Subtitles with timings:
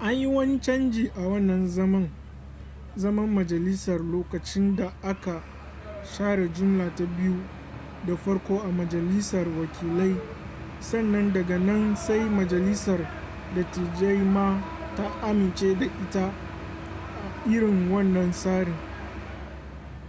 [0.00, 1.68] an yi wani canji a wannan
[2.96, 5.42] zaman majalisar lokacin da aka
[6.02, 7.44] share jumla ta biyu
[8.06, 10.16] da farko a majalisar wakilai
[10.80, 13.00] sannan daga nan sai majalisar
[13.54, 14.62] dattijai ma
[14.96, 16.26] ta amince da ita
[17.22, 18.76] a irin wannan tsarin